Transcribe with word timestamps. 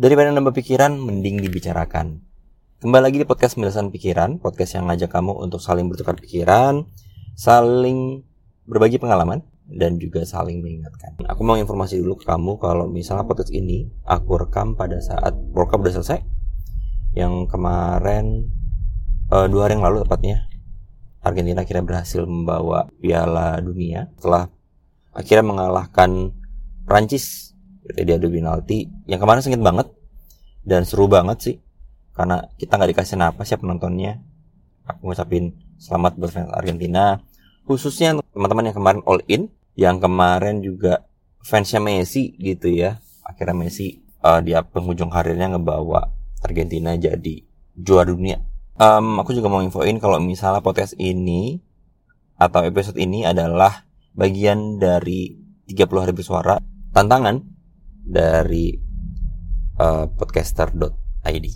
Daripada 0.00 0.32
nambah 0.32 0.56
pikiran, 0.56 0.96
mending 0.96 1.44
dibicarakan. 1.44 2.24
Kembali 2.80 3.04
lagi 3.04 3.20
di 3.20 3.28
podcast 3.28 3.60
Milisan 3.60 3.92
Pikiran, 3.92 4.40
podcast 4.40 4.80
yang 4.80 4.88
ngajak 4.88 5.12
kamu 5.12 5.36
untuk 5.36 5.60
saling 5.60 5.92
bertukar 5.92 6.16
pikiran, 6.16 6.88
saling 7.36 8.24
berbagi 8.64 8.96
pengalaman, 8.96 9.44
dan 9.68 10.00
juga 10.00 10.24
saling 10.24 10.64
mengingatkan. 10.64 11.20
Aku 11.28 11.44
mau 11.44 11.60
informasi 11.60 12.00
dulu 12.00 12.16
ke 12.16 12.24
kamu 12.24 12.56
kalau 12.56 12.88
misalnya 12.88 13.28
podcast 13.28 13.52
ini 13.52 13.92
aku 14.08 14.40
rekam 14.40 14.72
pada 14.72 14.96
saat 15.04 15.36
World 15.52 15.68
Cup 15.68 15.84
udah 15.84 15.92
selesai. 15.92 16.24
Yang 17.12 17.52
kemarin, 17.52 18.48
uh, 19.28 19.52
dua 19.52 19.68
hari 19.68 19.76
yang 19.76 19.84
lalu 19.84 20.08
tepatnya, 20.08 20.48
Argentina 21.20 21.60
akhirnya 21.60 21.84
berhasil 21.84 22.24
membawa 22.24 22.88
Piala 23.04 23.60
Dunia 23.60 24.08
setelah 24.16 24.48
akhirnya 25.12 25.44
mengalahkan 25.44 26.32
Prancis 26.88 27.52
jadi 27.84 28.20
adu 28.20 28.28
penalti. 28.28 28.88
Yang 29.08 29.20
kemarin 29.24 29.40
sengit 29.42 29.62
banget. 29.62 29.88
Dan 30.64 30.84
seru 30.84 31.08
banget 31.08 31.38
sih. 31.40 31.56
Karena 32.12 32.44
kita 32.60 32.76
nggak 32.76 32.90
dikasih 32.96 33.16
napas 33.16 33.48
ya 33.48 33.56
penontonnya. 33.56 34.20
Aku 34.84 35.08
ngucapin 35.08 35.56
selamat 35.80 36.20
buat 36.20 36.30
fans 36.34 36.52
Argentina. 36.52 37.22
Khususnya 37.64 38.20
teman-teman 38.34 38.70
yang 38.70 38.76
kemarin 38.76 39.00
all 39.08 39.22
in. 39.30 39.48
Yang 39.78 39.96
kemarin 40.04 40.60
juga 40.60 41.08
fansnya 41.40 41.80
Messi 41.80 42.36
gitu 42.36 42.68
ya. 42.68 43.00
Akhirnya 43.24 43.56
Messi 43.56 44.02
uh, 44.20 44.40
dia 44.44 44.60
penghujung 44.60 45.08
karirnya 45.08 45.56
ngebawa 45.56 46.12
Argentina 46.44 46.96
jadi 46.96 47.44
juara 47.76 48.08
dunia. 48.08 48.40
Um, 48.80 49.20
aku 49.20 49.36
juga 49.36 49.52
mau 49.52 49.60
infoin 49.60 50.00
kalau 50.00 50.16
misalnya 50.20 50.64
podcast 50.64 50.96
ini 50.96 51.60
atau 52.40 52.64
episode 52.64 52.96
ini 52.96 53.28
adalah 53.28 53.84
bagian 54.16 54.80
dari 54.80 55.36
30 55.68 56.02
hari 56.02 56.12
bersuara. 56.16 56.56
Tantangan 56.90 57.59
dari 58.10 58.74
uh, 59.78 60.10
podcaster.id. 60.10 61.46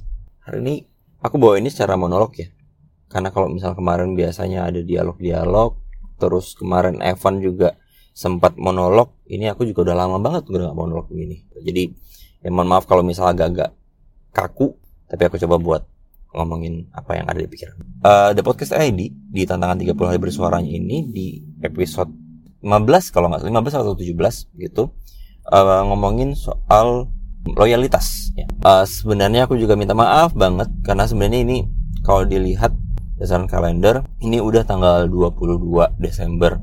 Hari 0.47 0.59
ini 0.63 0.87
aku 1.19 1.35
bawa 1.37 1.59
ini 1.59 1.69
secara 1.69 1.99
monolog 1.99 2.31
ya. 2.39 2.47
Karena 3.11 3.35
kalau 3.35 3.51
misal 3.51 3.75
kemarin 3.75 4.15
biasanya 4.15 4.71
ada 4.71 4.81
dialog-dialog, 4.81 5.75
terus 6.23 6.55
kemarin 6.55 7.03
Evan 7.03 7.43
juga 7.43 7.75
sempat 8.15 8.55
monolog, 8.55 9.11
ini 9.27 9.51
aku 9.51 9.67
juga 9.67 9.91
udah 9.91 9.97
lama 10.07 10.17
banget 10.23 10.47
udah 10.47 10.71
gak 10.71 10.79
monolog 10.79 11.07
begini. 11.11 11.43
Jadi 11.59 11.91
ya 12.47 12.51
mohon 12.55 12.71
maaf 12.71 12.87
kalau 12.87 13.03
misal 13.03 13.27
agak-agak 13.27 13.75
kaku, 14.31 14.79
tapi 15.11 15.23
aku 15.27 15.37
coba 15.43 15.59
buat 15.59 15.83
ngomongin 16.35 16.91
apa 16.91 17.19
yang 17.19 17.27
ada 17.31 17.39
di 17.39 17.47
pikiran. 17.47 17.79
Uh, 18.03 18.31
The 18.35 18.43
Podcast 18.43 18.75
ID 18.75 19.11
di 19.31 19.43
tantangan 19.47 19.79
30 19.79 19.95
hari 19.95 20.19
bersuaranya 20.19 20.71
ini 20.71 21.07
di 21.07 21.39
episode 21.63 22.11
15 22.63 23.15
kalau 23.15 23.31
nggak 23.31 23.47
salah 23.47 23.63
15 23.63 23.83
atau 23.87 23.95
17 23.95 24.59
gitu 24.59 24.85
uh, 25.51 25.83
ngomongin 25.89 26.33
soal 26.39 27.09
loyalitas. 27.45 28.33
Ya. 28.39 28.49
Uh, 28.65 28.85
sebenarnya 28.89 29.45
aku 29.45 29.61
juga 29.61 29.77
minta 29.77 29.93
maaf 29.93 30.33
banget 30.33 30.71
karena 30.85 31.05
sebenarnya 31.05 31.41
ini 31.45 31.59
kalau 32.05 32.25
dilihat 32.25 32.73
berdasarkan 33.15 33.49
kalender 33.49 34.05
ini 34.21 34.43
udah 34.43 34.67
tanggal 34.67 35.07
22 35.07 35.97
Desember 36.03 36.59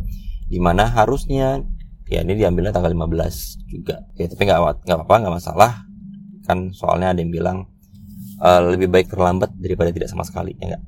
di 0.51 0.59
mana 0.59 0.83
harusnya 0.83 1.63
ya 2.11 2.27
ini 2.27 2.35
diambilnya 2.35 2.75
tanggal 2.75 2.91
15 2.91 3.71
juga 3.71 4.03
ya 4.19 4.27
tapi 4.27 4.43
nggak 4.43 4.83
nggak 4.83 4.97
apa-apa 4.99 5.15
nggak 5.23 5.35
masalah 5.39 5.71
kan 6.43 6.75
soalnya 6.75 7.15
ada 7.15 7.23
yang 7.23 7.31
bilang 7.31 7.57
uh, 8.43 8.59
lebih 8.67 8.91
baik 8.91 9.07
terlambat 9.07 9.55
daripada 9.55 9.95
tidak 9.95 10.11
sama 10.11 10.27
sekali 10.27 10.59
ya 10.59 10.75
enggak 10.75 10.83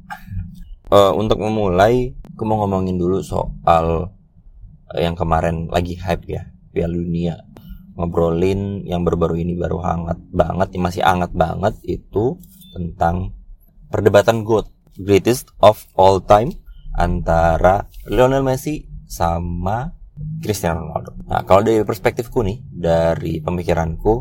uh, 0.91 1.15
untuk 1.15 1.39
memulai 1.39 2.11
aku 2.35 2.43
mau 2.43 2.59
ngomongin 2.67 2.99
dulu 2.99 3.23
soal 3.23 4.11
uh, 4.91 4.99
yang 4.99 5.15
kemarin 5.15 5.71
lagi 5.71 5.95
hype 5.95 6.27
ya 6.27 6.51
Piala 6.75 6.91
Dunia 6.91 7.39
ngobrolin 7.93 8.81
yang 8.85 9.05
baru-baru 9.05 9.41
ini 9.41 9.53
baru 9.53 9.81
hangat 9.81 10.19
banget, 10.33 10.73
yang 10.73 10.83
masih 10.85 11.01
hangat 11.05 11.31
banget 11.33 11.77
itu 11.85 12.41
tentang 12.73 13.37
perdebatan 13.93 14.41
GOAT, 14.41 14.65
greatest 14.97 15.53
of 15.61 15.85
all 15.93 16.17
time 16.17 16.49
antara 16.97 17.85
Lionel 18.09 18.41
Messi 18.41 18.89
sama 19.05 19.93
Cristiano 20.41 20.85
Ronaldo. 20.85 21.17
Nah, 21.25 21.45
kalau 21.45 21.61
dari 21.61 21.81
perspektifku 21.85 22.41
nih, 22.41 22.61
dari 22.69 23.41
pemikiranku, 23.41 24.13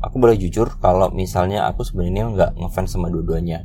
aku 0.00 0.16
boleh 0.16 0.36
jujur 0.36 0.76
kalau 0.80 1.12
misalnya 1.12 1.68
aku 1.68 1.84
sebenarnya 1.84 2.28
nggak 2.32 2.50
ngefans 2.60 2.96
sama 2.96 3.08
dua-duanya. 3.08 3.64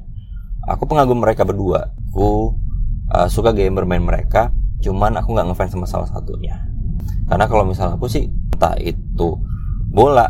Aku 0.68 0.88
pengagum 0.88 1.20
mereka 1.20 1.44
berdua. 1.44 1.92
Aku 2.12 2.56
uh, 3.12 3.28
suka 3.28 3.52
game 3.52 3.76
bermain 3.76 4.04
mereka, 4.04 4.52
cuman 4.84 5.20
aku 5.20 5.36
nggak 5.36 5.48
ngefans 5.52 5.72
sama 5.76 5.88
salah 5.88 6.10
satunya. 6.12 6.60
Karena 7.28 7.48
kalau 7.48 7.64
misalnya 7.64 7.96
aku 7.96 8.12
sih 8.12 8.28
entah 8.28 8.76
itu 8.78 9.11
bola 9.92 10.28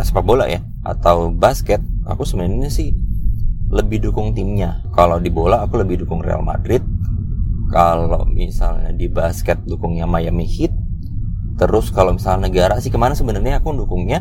sepak 0.00 0.24
bola 0.24 0.48
ya 0.48 0.64
atau 0.82 1.30
basket 1.30 1.78
aku 2.08 2.26
sebenarnya 2.26 2.72
sih 2.72 2.90
lebih 3.72 4.04
dukung 4.04 4.36
timnya. 4.36 4.84
Kalau 4.92 5.16
di 5.16 5.32
bola 5.32 5.64
aku 5.64 5.80
lebih 5.80 6.04
dukung 6.04 6.20
Real 6.20 6.44
Madrid. 6.44 6.84
Kalau 7.72 8.28
misalnya 8.28 8.92
di 8.92 9.08
basket 9.08 9.64
dukungnya 9.64 10.04
Miami 10.04 10.44
Heat. 10.44 10.72
Terus 11.56 11.88
kalau 11.88 12.12
misalnya 12.12 12.52
negara 12.52 12.76
sih 12.84 12.92
ke 12.92 13.00
mana 13.00 13.16
sebenarnya 13.16 13.64
aku 13.64 13.72
dukungnya 13.72 14.20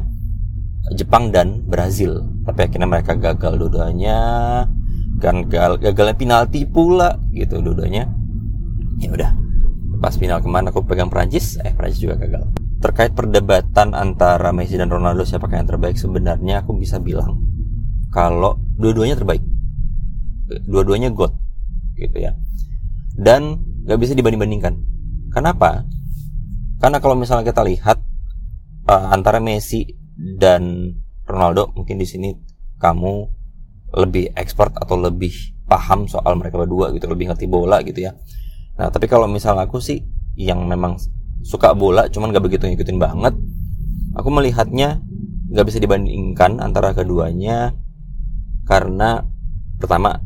Jepang 0.95 1.35
dan 1.35 1.67
Brazil. 1.67 2.23
Tapi 2.47 2.71
akhirnya 2.71 2.87
mereka 2.87 3.19
gagal 3.19 3.59
dua-duanya. 3.59 4.17
Gagal 5.19 5.83
gagalnya 5.83 6.15
penalti 6.15 6.63
pula 6.63 7.19
gitu 7.35 7.59
dua-duanya. 7.59 8.07
Ya 9.03 9.11
udah 9.11 9.35
pas 10.01 10.15
final 10.17 10.41
ke 10.41 10.49
mana 10.49 10.73
aku 10.73 10.81
pegang 10.81 11.13
Prancis 11.13 11.61
eh 11.61 11.77
Prancis 11.77 12.01
juga 12.01 12.17
gagal 12.17 12.60
terkait 12.81 13.13
perdebatan 13.13 13.93
antara 13.93 14.49
Messi 14.51 14.75
dan 14.75 14.89
Ronaldo 14.89 15.21
siapa 15.23 15.45
yang 15.53 15.69
terbaik? 15.69 15.95
Sebenarnya 15.95 16.65
aku 16.65 16.73
bisa 16.75 16.97
bilang 16.97 17.37
kalau 18.09 18.57
dua-duanya 18.75 19.15
terbaik. 19.15 19.45
Dua-duanya 20.67 21.13
god 21.13 21.31
gitu 21.95 22.17
ya. 22.17 22.33
Dan 23.13 23.61
gak 23.85 24.01
bisa 24.01 24.17
dibanding-bandingkan. 24.17 24.73
Kenapa? 25.31 25.85
Karena 26.81 26.97
kalau 26.97 27.13
misalnya 27.13 27.47
kita 27.47 27.61
lihat 27.61 28.01
uh, 28.89 29.07
antara 29.13 29.37
Messi 29.37 29.85
dan 30.17 30.91
Ronaldo 31.23 31.71
mungkin 31.77 32.01
di 32.01 32.09
sini 32.09 32.33
kamu 32.81 33.13
lebih 34.01 34.33
expert 34.33 34.75
atau 34.75 34.97
lebih 34.97 35.31
paham 35.69 36.09
soal 36.09 36.35
mereka 36.35 36.59
berdua 36.59 36.91
gitu 36.91 37.07
lebih 37.07 37.31
ngerti 37.31 37.45
bola 37.47 37.79
gitu 37.85 38.09
ya. 38.09 38.11
Nah 38.75 38.89
tapi 38.89 39.07
kalau 39.07 39.29
misalnya 39.29 39.69
aku 39.69 39.79
sih 39.79 40.01
yang 40.35 40.65
memang 40.67 40.97
suka 41.41 41.73
bola 41.73 42.07
cuman 42.07 42.31
gak 42.31 42.45
begitu 42.45 42.69
ngikutin 42.69 42.97
banget. 43.01 43.33
Aku 44.17 44.29
melihatnya 44.29 45.01
gak 45.51 45.65
bisa 45.67 45.79
dibandingkan 45.83 46.63
antara 46.63 46.95
keduanya 46.95 47.75
karena 48.65 49.25
pertama 49.81 50.21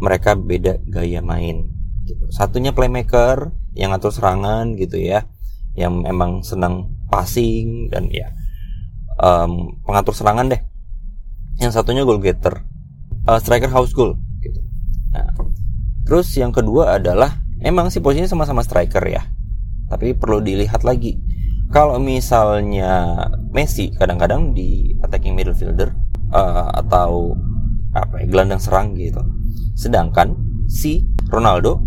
mereka 0.00 0.38
beda 0.38 0.80
gaya 0.88 1.20
main. 1.20 1.70
Gitu. 2.04 2.20
satunya 2.28 2.76
playmaker 2.76 3.48
yang 3.72 3.96
ngatur 3.96 4.12
serangan 4.12 4.76
gitu 4.76 5.00
ya 5.00 5.24
yang 5.72 6.04
emang 6.04 6.44
senang 6.44 6.92
passing 7.08 7.88
dan 7.88 8.12
ya 8.12 8.28
um, 9.16 9.80
pengatur 9.88 10.12
serangan 10.12 10.52
deh. 10.52 10.60
Yang 11.56 11.80
satunya 11.80 12.04
goal 12.04 12.20
getter 12.20 12.60
uh, 13.24 13.40
striker 13.40 13.72
house 13.72 13.96
goal 13.96 14.20
gitu. 14.44 14.60
Nah 15.16 15.32
terus 16.04 16.28
yang 16.36 16.52
kedua 16.52 17.00
adalah 17.00 17.40
emang 17.64 17.88
sih 17.88 18.04
posisinya 18.04 18.28
sama-sama 18.28 18.60
striker 18.60 19.02
ya 19.08 19.33
tapi 19.94 20.18
perlu 20.18 20.42
dilihat 20.42 20.82
lagi 20.82 21.22
kalau 21.74 21.98
misalnya 21.98 23.18
Messi 23.50 23.90
kadang-kadang 23.94 24.54
di 24.54 24.94
attacking 25.02 25.34
midfielder 25.34 25.90
uh, 26.30 26.70
atau 26.70 27.34
apa 27.94 28.22
ya, 28.22 28.26
gelandang 28.30 28.62
serang 28.62 28.94
gitu. 28.94 29.18
Sedangkan 29.74 30.38
si 30.70 31.02
Ronaldo 31.30 31.82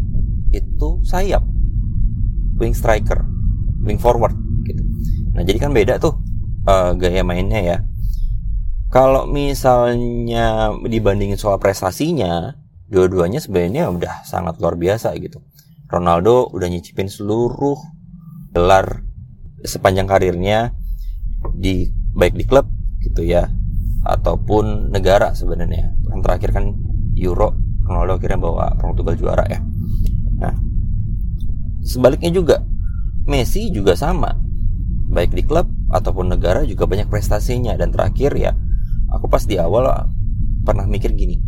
itu 0.52 1.00
sayap, 1.08 1.44
wing 2.60 2.76
striker, 2.76 3.24
wing 3.84 3.96
forward 3.96 4.36
gitu. 4.68 4.84
Nah 5.36 5.48
jadi 5.48 5.56
kan 5.56 5.72
beda 5.72 6.04
tuh 6.04 6.20
uh, 6.68 6.92
gaya 7.00 7.24
mainnya 7.24 7.64
ya. 7.64 7.78
Kalau 8.92 9.24
misalnya 9.28 10.76
dibandingin 10.84 11.40
soal 11.40 11.60
prestasinya, 11.60 12.56
dua-duanya 12.92 13.40
sebenarnya 13.40 13.88
udah 13.88 14.24
sangat 14.28 14.60
luar 14.60 14.80
biasa 14.80 15.16
gitu. 15.20 15.44
Ronaldo 15.88 16.52
udah 16.52 16.68
nyicipin 16.68 17.08
seluruh 17.08 17.80
gelar 18.58 19.06
sepanjang 19.62 20.10
karirnya 20.10 20.74
di 21.54 21.94
baik 22.18 22.34
di 22.34 22.46
klub 22.50 22.66
gitu 23.06 23.22
ya 23.22 23.46
ataupun 24.02 24.90
negara 24.90 25.38
sebenarnya. 25.38 25.94
Yang 26.10 26.22
terakhir 26.26 26.50
kan 26.58 26.66
Euro 27.22 27.54
Ronaldo 27.86 28.18
akhirnya 28.18 28.40
bawa 28.42 28.66
Portugal 28.82 29.14
juara 29.14 29.46
ya. 29.46 29.62
Nah, 30.42 30.58
sebaliknya 31.86 32.34
juga 32.34 32.66
Messi 33.30 33.70
juga 33.70 33.94
sama. 33.94 34.34
Baik 35.08 35.38
di 35.38 35.44
klub 35.46 35.70
ataupun 35.94 36.34
negara 36.34 36.66
juga 36.66 36.90
banyak 36.90 37.08
prestasinya 37.08 37.78
dan 37.78 37.94
terakhir 37.94 38.36
ya 38.36 38.52
aku 39.12 39.32
pas 39.32 39.44
di 39.46 39.56
awal 39.56 39.88
pernah 40.66 40.84
mikir 40.84 41.16
gini. 41.16 41.40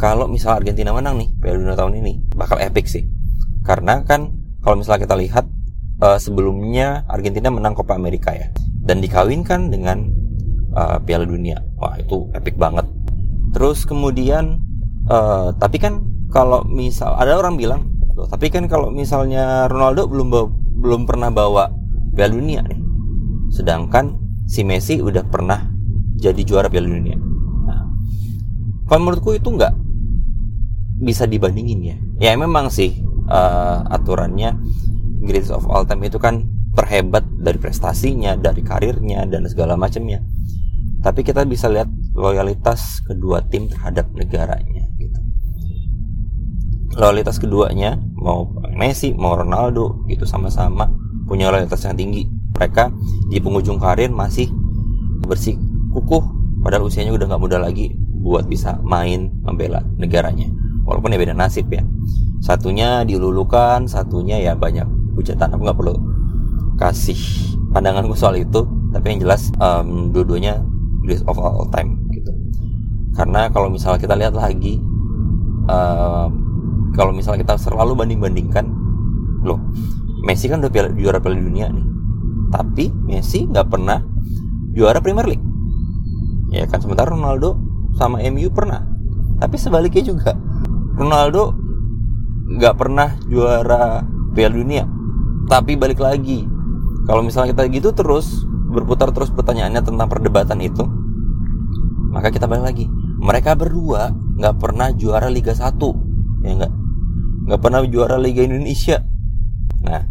Kalau 0.00 0.26
misal 0.26 0.58
Argentina 0.58 0.90
menang 0.96 1.20
nih 1.20 1.28
Piala 1.38 1.60
Dunia 1.60 1.76
tahun 1.76 2.02
ini 2.02 2.12
bakal 2.34 2.56
epic 2.58 2.88
sih. 2.88 3.04
Karena 3.62 4.02
kan 4.02 4.32
kalau 4.64 4.80
misalnya 4.80 5.06
kita 5.06 5.16
lihat 5.20 5.44
uh, 6.00 6.18
sebelumnya 6.18 7.04
Argentina 7.06 7.52
menang 7.52 7.76
Copa 7.76 7.94
America 7.94 8.32
ya 8.32 8.48
dan 8.84 8.98
dikawinkan 9.04 9.70
dengan 9.70 10.08
uh, 10.74 10.98
Piala 11.04 11.28
Dunia. 11.28 11.60
Wah, 11.78 11.96
itu 12.00 12.26
epic 12.34 12.56
banget. 12.56 12.88
Terus 13.54 13.84
kemudian 13.84 14.58
uh, 15.06 15.52
tapi 15.56 15.76
kan 15.78 16.02
kalau 16.32 16.64
misal 16.66 17.14
ada 17.18 17.36
orang 17.36 17.58
bilang, 17.58 17.80
tapi 18.30 18.48
kan 18.48 18.66
kalau 18.66 18.88
misalnya 18.90 19.66
Ronaldo 19.68 20.08
belum 20.08 20.28
belum 20.80 21.02
pernah 21.04 21.28
bawa 21.28 21.68
Piala 22.16 22.34
Dunia 22.34 22.60
nih. 22.64 22.80
Sedangkan 23.52 24.16
si 24.46 24.62
Messi 24.66 24.98
udah 24.98 25.26
pernah 25.26 25.68
jadi 26.16 26.40
juara 26.42 26.70
Piala 26.70 26.88
Dunia. 26.88 27.18
Nah, 27.66 27.82
kalau 28.88 29.00
menurutku 29.10 29.34
itu 29.36 29.50
nggak 29.50 29.74
bisa 31.00 31.26
dibandingin 31.26 31.80
ya. 31.82 31.96
Ya 32.20 32.32
memang 32.36 32.68
sih 32.70 33.00
uh, 33.26 33.82
aturannya 33.90 34.54
greatest 35.20 35.52
of 35.52 35.68
all 35.68 35.84
time 35.84 36.00
itu 36.04 36.16
kan 36.16 36.48
terhebat 36.74 37.26
dari 37.36 37.58
prestasinya, 37.60 38.38
dari 38.38 38.64
karirnya 38.64 39.26
dan 39.28 39.44
segala 39.50 39.76
macamnya. 39.76 40.22
Tapi 41.00 41.24
kita 41.24 41.44
bisa 41.48 41.68
lihat 41.72 41.88
loyalitas 42.12 43.00
kedua 43.04 43.40
tim 43.48 43.68
terhadap 43.68 44.08
negaranya 44.12 44.84
gitu. 45.00 45.20
Loyalitas 46.96 47.40
keduanya 47.40 47.96
mau 48.16 48.52
Messi, 48.76 49.12
mau 49.16 49.36
Ronaldo 49.36 50.04
gitu 50.08 50.28
sama-sama 50.28 50.88
punya 51.24 51.48
loyalitas 51.48 51.84
yang 51.88 51.96
tinggi. 51.96 52.28
Mereka 52.56 52.92
di 53.32 53.40
penghujung 53.40 53.80
karir 53.80 54.12
masih 54.12 54.52
bersih 55.24 55.56
kukuh 55.96 56.20
padahal 56.60 56.90
usianya 56.90 57.14
udah 57.16 57.30
nggak 57.30 57.40
muda 57.40 57.56
lagi 57.56 57.96
buat 58.20 58.44
bisa 58.44 58.76
main 58.84 59.32
membela 59.40 59.80
negaranya. 59.96 60.52
Walaupun 60.84 61.16
ya 61.16 61.18
beda 61.20 61.32
nasib 61.32 61.72
ya. 61.72 61.80
Satunya 62.44 63.04
dilulukan, 63.08 63.88
satunya 63.88 64.36
ya 64.40 64.52
banyak 64.52 64.99
hujatan. 65.20 65.52
Aku 65.54 65.62
nggak 65.62 65.78
perlu 65.78 65.94
kasih 66.80 67.20
pandanganku 67.70 68.16
soal 68.16 68.40
itu. 68.40 68.64
Tapi 68.90 69.06
yang 69.14 69.20
jelas 69.22 69.52
um, 69.62 70.10
dua-duanya 70.10 70.64
greatest 71.04 71.26
of 71.30 71.38
all 71.38 71.68
time 71.70 72.00
gitu. 72.10 72.32
Karena 73.14 73.50
kalau 73.52 73.70
misalnya 73.70 74.00
kita 74.02 74.14
lihat 74.18 74.34
lagi 74.34 74.82
um, 75.70 76.30
kalau 76.94 77.14
misalnya 77.14 77.46
kita 77.46 77.54
selalu 77.58 77.94
banding-bandingkan 77.94 78.66
loh 79.46 79.60
Messi 80.20 80.52
kan 80.52 80.60
udah 80.60 80.70
juara 80.98 81.18
Piala 81.22 81.38
Dunia 81.40 81.72
nih. 81.72 81.86
Tapi 82.50 82.84
Messi 83.08 83.48
nggak 83.48 83.66
pernah 83.72 84.02
juara 84.74 85.00
Premier 85.00 85.26
League. 85.26 85.46
Ya 86.50 86.66
kan 86.66 86.82
sementara 86.82 87.14
Ronaldo 87.14 87.56
sama 87.96 88.20
MU 88.28 88.50
pernah. 88.52 88.84
Tapi 89.40 89.56
sebaliknya 89.56 90.12
juga 90.12 90.36
Ronaldo 90.98 91.56
nggak 92.50 92.74
pernah 92.76 93.16
juara 93.30 94.04
Piala 94.34 94.54
Dunia 94.58 94.99
tapi 95.50 95.74
balik 95.74 95.98
lagi 95.98 96.46
kalau 97.10 97.26
misalnya 97.26 97.50
kita 97.58 97.64
gitu 97.74 97.90
terus 97.90 98.46
berputar 98.70 99.10
terus 99.10 99.34
pertanyaannya 99.34 99.82
tentang 99.82 100.06
perdebatan 100.06 100.62
itu, 100.62 100.86
maka 102.14 102.30
kita 102.30 102.46
balik 102.46 102.70
lagi. 102.70 102.86
Mereka 103.20 103.58
berdua 103.58 104.14
nggak 104.14 104.56
pernah 104.62 104.94
juara 104.94 105.26
Liga 105.26 105.50
1, 105.50 105.74
ya 106.46 106.52
nggak? 106.54 106.72
Nggak 107.50 107.60
pernah 107.60 107.82
juara 107.90 108.16
Liga 108.16 108.46
Indonesia. 108.46 109.02
Nah, 109.82 110.06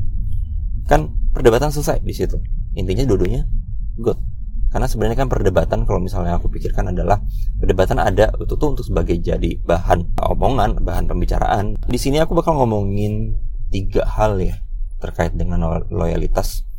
kan 0.92 1.08
perdebatan 1.32 1.72
selesai 1.72 2.04
di 2.04 2.12
situ. 2.12 2.36
Intinya 2.76 3.08
dua-duanya 3.08 3.48
good. 3.96 4.20
Karena 4.70 4.86
sebenarnya 4.86 5.26
kan 5.26 5.32
perdebatan 5.32 5.88
kalau 5.88 5.98
misalnya 5.98 6.38
aku 6.38 6.52
pikirkan 6.52 6.94
adalah 6.94 7.18
perdebatan 7.58 7.98
ada 7.98 8.30
itu 8.38 8.54
tuh 8.54 8.76
untuk 8.78 8.86
sebagai 8.86 9.18
jadi 9.18 9.58
bahan 9.66 10.20
omongan, 10.20 10.84
bahan 10.84 11.10
pembicaraan. 11.10 11.80
Di 11.90 11.98
sini 11.98 12.22
aku 12.22 12.38
bakal 12.38 12.54
ngomongin 12.60 13.34
tiga 13.74 14.06
hal 14.06 14.38
ya 14.38 14.69
terkait 15.00 15.32
dengan 15.34 15.82
loyalitas 15.88 16.70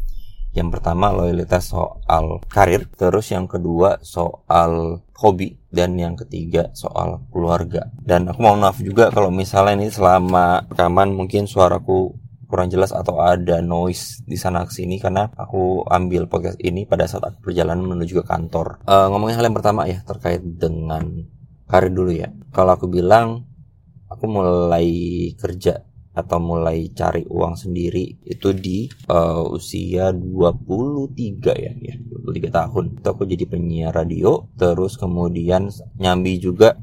yang 0.51 0.75
pertama 0.75 1.15
loyalitas 1.15 1.71
soal 1.71 2.43
karir, 2.51 2.91
terus 2.99 3.31
yang 3.31 3.47
kedua 3.47 4.03
soal 4.03 4.99
hobi, 5.15 5.63
dan 5.71 5.95
yang 5.95 6.19
ketiga 6.19 6.75
soal 6.75 7.23
keluarga. 7.31 7.87
Dan 7.95 8.27
aku 8.27 8.43
mau 8.43 8.59
maaf 8.59 8.83
juga 8.83 9.15
kalau 9.15 9.31
misalnya 9.31 9.79
ini 9.79 9.95
selama 9.95 10.67
rekaman 10.67 11.15
mungkin 11.15 11.47
suaraku 11.47 12.19
kurang 12.51 12.67
jelas 12.67 12.91
atau 12.91 13.23
ada 13.23 13.63
noise 13.63 14.27
di 14.27 14.35
sana 14.35 14.67
sini 14.67 14.99
karena 14.99 15.31
aku 15.39 15.87
ambil 15.87 16.27
podcast 16.27 16.59
ini 16.59 16.83
pada 16.83 17.07
saat 17.07 17.23
aku 17.31 17.47
perjalanan 17.47 17.87
menuju 17.87 18.19
ke 18.19 18.25
kantor. 18.27 18.83
Uh, 18.91 19.07
ngomongin 19.07 19.39
hal 19.39 19.47
yang 19.47 19.55
pertama 19.55 19.87
ya 19.87 20.03
terkait 20.03 20.43
dengan 20.43 21.31
karir 21.71 21.95
dulu 21.95 22.11
ya. 22.11 22.27
Kalau 22.51 22.75
aku 22.75 22.91
bilang 22.91 23.47
aku 24.11 24.27
mulai 24.27 24.91
kerja 25.39 25.87
atau 26.21 26.39
mulai 26.39 26.93
cari 26.93 27.25
uang 27.25 27.57
sendiri 27.57 28.21
itu 28.25 28.53
di 28.53 28.87
uh, 29.09 29.45
usia 29.49 30.13
23 30.13 31.17
ya 31.57 31.73
ya 31.75 31.95
23 31.97 32.53
tahun. 32.53 32.85
Itu 33.01 33.07
aku 33.11 33.25
jadi 33.25 33.45
penyiar 33.49 33.97
radio 33.97 34.47
terus 34.61 35.01
kemudian 35.01 35.73
nyambi 35.97 36.37
juga 36.37 36.77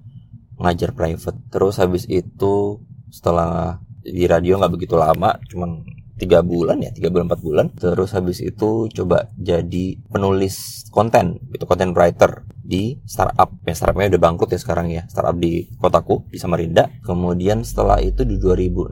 ngajar 0.57 0.97
private. 0.97 1.37
Terus 1.53 1.77
habis 1.77 2.09
itu 2.09 2.81
setelah 3.13 3.79
di 4.07 4.23
radio 4.25 4.57
nggak 4.59 4.73
begitu 4.73 4.95
lama 4.95 5.35
cuman 5.51 5.83
tiga 6.17 6.41
bulan 6.41 6.81
ya 6.81 6.89
tiga 6.91 7.13
bulan 7.13 7.29
empat 7.29 7.41
bulan. 7.41 7.65
Terus 7.77 8.11
habis 8.17 8.41
itu 8.41 8.89
coba 8.89 9.29
jadi 9.37 10.01
penulis 10.09 10.85
konten 10.89 11.39
itu 11.53 11.63
content 11.69 11.93
writer 11.93 12.43
di 12.65 12.99
startup. 13.05 13.53
Ya 13.63 13.77
startupnya 13.77 14.17
udah 14.17 14.21
bangkrut 14.21 14.49
ya 14.51 14.59
sekarang 14.59 14.89
ya 14.89 15.05
startup 15.07 15.37
di 15.37 15.69
kotaku 15.77 16.25
di 16.27 16.41
Samarinda. 16.41 16.89
Kemudian 17.05 17.61
setelah 17.61 18.01
itu 18.01 18.25
di 18.25 18.41
2016 18.41 18.91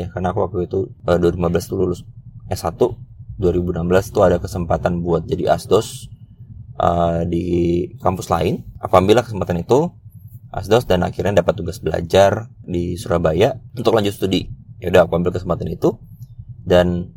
ya 0.00 0.06
karena 0.10 0.32
aku 0.32 0.48
waktu 0.48 0.66
itu 0.66 0.90
eh, 1.06 1.18
2015 1.20 1.70
tuh 1.70 1.76
lulus 1.78 2.00
S1 2.48 2.80
2016 3.38 4.14
tuh 4.14 4.22
ada 4.22 4.38
kesempatan 4.38 5.02
buat 5.02 5.26
jadi 5.26 5.58
asdos 5.58 6.06
uh, 6.78 7.26
di 7.26 7.86
kampus 7.98 8.30
lain. 8.30 8.62
Aku 8.78 8.94
ambil 8.94 9.22
kesempatan 9.22 9.62
itu 9.62 9.90
asdos 10.54 10.86
dan 10.86 11.02
akhirnya 11.02 11.42
dapat 11.42 11.58
tugas 11.58 11.82
belajar 11.82 12.46
di 12.62 12.94
Surabaya 12.94 13.58
untuk 13.74 13.94
lanjut 13.98 14.14
studi. 14.14 14.46
Ya 14.78 14.94
udah 14.94 15.06
aku 15.06 15.18
ambil 15.18 15.34
kesempatan 15.34 15.66
itu 15.70 15.98
dan 16.64 17.12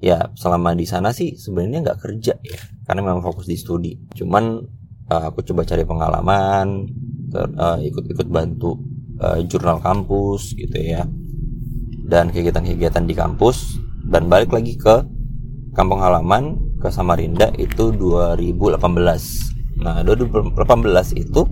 ya 0.00 0.28
selama 0.36 0.76
di 0.76 0.84
sana 0.84 1.12
sih 1.12 1.36
sebenarnya 1.36 1.80
nggak 1.84 2.00
kerja 2.00 2.34
ya 2.40 2.60
karena 2.86 3.00
memang 3.02 3.20
fokus 3.20 3.50
di 3.50 3.56
studi. 3.58 3.92
Cuman 4.14 4.62
uh, 5.10 5.22
aku 5.28 5.42
coba 5.42 5.66
cari 5.66 5.82
pengalaman 5.82 6.86
uh, 7.34 7.78
ikut-ikut 7.82 8.28
bantu 8.30 8.78
uh, 9.20 9.42
jurnal 9.44 9.82
kampus 9.82 10.54
gitu 10.54 10.78
ya. 10.78 11.04
Dan 12.06 12.30
kegiatan-kegiatan 12.30 13.02
di 13.02 13.14
kampus 13.18 13.82
dan 14.06 14.30
balik 14.30 14.54
lagi 14.54 14.78
ke 14.78 15.02
kampung 15.74 15.98
halaman 15.98 16.56
ke 16.78 16.88
Samarinda 16.88 17.50
itu 17.58 17.90
2018 17.90 18.78
nah 19.76 20.00
2018 20.00 20.56
itu 21.20 21.44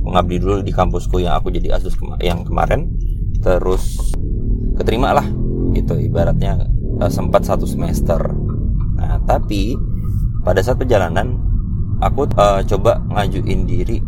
mengabdi 0.00 0.40
dulu 0.40 0.64
di 0.64 0.72
kampusku 0.72 1.20
yang 1.20 1.36
aku 1.36 1.52
jadi 1.52 1.76
asus 1.76 1.98
kema 1.98 2.16
yang 2.22 2.46
kemarin. 2.46 2.88
Terus 3.42 3.98
keterima 4.78 5.10
lah 5.10 5.26
gitu 5.74 5.98
ibaratnya 5.98 6.77
uh, 7.00 7.10
sempat 7.10 7.46
satu 7.46 7.64
semester. 7.64 8.18
Nah, 8.98 9.18
tapi 9.24 9.78
pada 10.42 10.62
saat 10.62 10.78
perjalanan 10.78 11.38
aku 12.02 12.30
uh, 12.38 12.62
coba 12.66 13.02
ngajuin 13.10 13.66
diri 13.66 13.98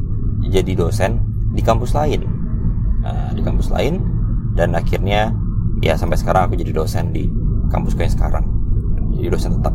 jadi 0.50 0.72
dosen 0.74 1.22
di 1.54 1.62
kampus 1.62 1.94
lain. 1.94 2.26
Nah, 3.00 3.32
di 3.34 3.40
kampus 3.42 3.72
lain 3.72 4.02
dan 4.54 4.76
akhirnya 4.76 5.32
ya 5.80 5.96
sampai 5.96 6.18
sekarang 6.20 6.50
aku 6.50 6.58
jadi 6.58 6.74
dosen 6.74 7.14
di 7.14 7.30
kampusku 7.70 8.02
yang 8.02 8.12
sekarang. 8.12 8.44
Jadi 9.14 9.28
dosen 9.30 9.58
tetap. 9.58 9.74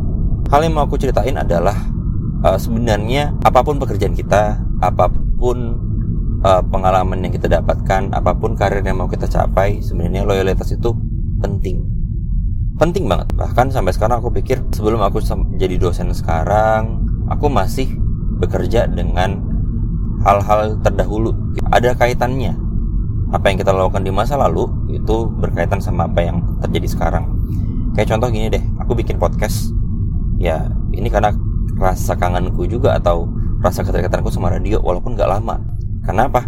Hal 0.51 0.61
yang 0.61 0.77
mau 0.77 0.85
aku 0.85 0.95
ceritain 1.01 1.35
adalah 1.35 1.75
uh, 2.45 2.59
sebenarnya 2.59 3.33
apa 3.41 3.65
pun 3.65 3.81
pekerjaan 3.81 4.13
kita, 4.13 4.61
apa 4.79 5.09
pun 5.09 5.25
apa 5.35 5.35
pun 5.35 5.57
uh, 6.41 6.63
pengalaman 6.63 7.27
yang 7.27 7.33
kita 7.35 7.51
dapatkan, 7.51 8.15
apa 8.15 8.31
pun 8.39 8.55
karir 8.55 8.81
yang 8.81 9.03
mau 9.03 9.11
kita 9.11 9.27
capai, 9.27 9.83
sebenarnya 9.83 10.23
loyalitas 10.23 10.71
itu 10.71 10.95
penting. 11.43 11.94
Penting 12.75 13.07
banget. 13.07 13.31
Bahkan 13.35 13.71
sampai 13.71 13.95
sekarang 13.95 14.19
aku 14.19 14.31
pikir 14.35 14.59
sebelum 14.75 14.99
aku 14.99 15.23
jadi 15.55 15.79
dosen 15.79 16.11
sekarang, 16.11 17.07
aku 17.31 17.47
masih 17.47 17.87
bekerja 18.41 18.87
dengan 18.91 19.39
hal-hal 20.27 20.75
terdahulu. 20.83 21.31
Ada 21.71 21.95
kaitannya. 21.95 22.55
Apa 23.31 23.51
yang 23.51 23.57
kita 23.57 23.71
lakukan 23.71 24.03
di 24.03 24.11
masa 24.11 24.35
lalu 24.35 24.67
itu 24.91 25.27
berkaitan 25.39 25.79
sama 25.79 26.07
apa 26.07 26.19
yang 26.23 26.43
terjadi 26.61 26.87
sekarang. 26.91 27.25
Kayak 27.95 28.15
contoh 28.15 28.27
gini 28.27 28.51
deh, 28.51 28.63
aku 28.79 28.91
bikin 28.91 29.15
podcast. 29.15 29.71
Ya, 30.35 30.67
ini 30.91 31.07
karena 31.07 31.31
rasa 31.79 32.15
kangenku 32.19 32.67
juga 32.67 32.99
atau 32.99 33.27
rasa 33.63 33.87
keterikatanku 33.87 34.27
sama 34.29 34.51
radio 34.51 34.83
walaupun 34.83 35.15
gak 35.15 35.31
lama 35.31 35.57
Kenapa? 36.05 36.45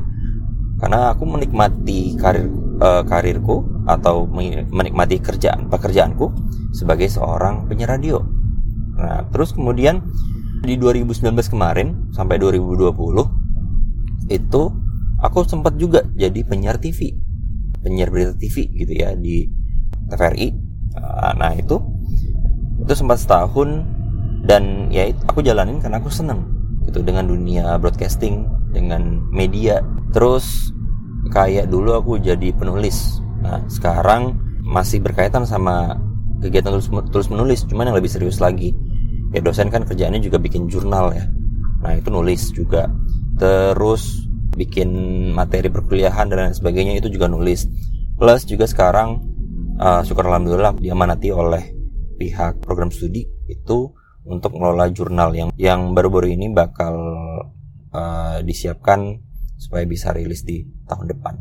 Karena 0.78 1.18
aku 1.18 1.26
menikmati 1.26 2.14
karir 2.22 2.46
uh, 2.78 3.02
karirku 3.02 3.66
atau 3.88 4.28
menikmati 4.70 5.24
kerjaan 5.24 5.72
pekerjaanku 5.72 6.30
sebagai 6.76 7.08
seorang 7.08 7.66
penyiar 7.72 7.96
radio. 7.96 8.20
Nah, 9.00 9.24
terus 9.32 9.56
kemudian 9.56 10.04
di 10.62 10.76
2019 10.76 11.32
kemarin 11.48 12.12
sampai 12.12 12.36
2020 12.38 12.92
itu 14.28 14.62
aku 15.24 15.40
sempat 15.48 15.80
juga 15.80 16.04
jadi 16.20 16.44
penyiar 16.44 16.78
TV, 16.84 17.16
penyiar 17.80 18.12
berita 18.12 18.36
TV 18.36 18.68
gitu 18.76 18.92
ya 18.92 19.16
di 19.16 19.48
TVRI. 20.12 20.48
Nah, 21.40 21.56
itu 21.56 21.80
itu 22.84 22.94
sempat 22.94 23.24
setahun 23.24 23.86
dan 24.46 24.92
ya 24.94 25.10
aku 25.28 25.42
jalanin 25.42 25.80
karena 25.82 26.00
aku 26.00 26.12
seneng 26.12 26.46
gitu 26.88 27.04
dengan 27.04 27.28
dunia 27.28 27.76
broadcasting 27.82 28.48
dengan 28.72 29.20
media 29.28 29.84
terus 30.16 30.72
kayak 31.36 31.68
dulu 31.68 32.00
aku 32.00 32.16
jadi 32.22 32.56
penulis 32.56 33.20
nah 33.42 33.62
sekarang 33.70 34.38
masih 34.68 35.00
berkaitan 35.00 35.48
sama 35.48 35.96
kegiatan 36.44 36.74
tulis, 36.76 36.90
tulis 37.10 37.28
menulis 37.32 37.60
cuman 37.66 37.90
yang 37.90 37.98
lebih 37.98 38.12
serius 38.12 38.38
lagi 38.44 38.76
ya 39.32 39.40
dosen 39.44 39.68
kan 39.68 39.84
kerjaannya 39.84 40.24
juga 40.24 40.40
bikin 40.40 40.72
jurnal 40.72 41.12
ya. 41.12 41.26
Nah 41.84 41.98
itu 41.98 42.10
nulis 42.10 42.52
juga. 42.52 42.88
Terus 43.38 44.28
bikin 44.58 44.90
materi 45.38 45.70
perkuliahan 45.70 46.32
dan 46.32 46.50
lain 46.50 46.56
sebagainya 46.56 46.98
itu 46.98 47.12
juga 47.12 47.30
nulis. 47.30 47.70
Plus 48.18 48.42
juga 48.50 48.66
sekarang 48.66 49.22
uh, 49.78 50.02
syukur 50.02 50.26
alhamdulillah 50.26 50.74
diamanati 50.80 51.30
oleh 51.30 51.64
pihak 52.18 52.66
program 52.66 52.90
studi 52.90 53.30
itu 53.46 53.94
untuk 54.28 54.58
mengelola 54.58 54.90
jurnal 54.90 55.32
yang 55.38 55.50
yang 55.56 55.94
baru-baru 55.94 56.34
ini 56.34 56.50
bakal 56.50 56.98
uh, 57.94 58.42
disiapkan 58.42 59.22
supaya 59.56 59.86
bisa 59.86 60.12
rilis 60.12 60.42
di 60.42 60.66
tahun 60.90 61.14
depan. 61.14 61.38